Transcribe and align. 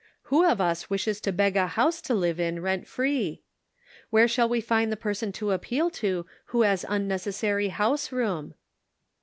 Who 0.33 0.45
of 0.49 0.59
us 0.59 0.89
wishes 0.89 1.21
to 1.21 1.31
beg 1.31 1.55
a 1.55 1.67
house 1.67 2.01
to 2.01 2.15
live 2.15 2.39
in, 2.39 2.59
rent 2.59 2.87
free? 2.87 3.43
Where 4.09 4.27
shall 4.27 4.49
we 4.49 4.59
find 4.59 4.91
the 4.91 4.97
person 4.97 5.31
to 5.33 5.51
appeal 5.51 5.91
to, 5.91 6.25
who 6.45 6.63
has 6.63 6.83
unnecessary 6.89 7.67
house 7.67 8.11
room 8.11 8.55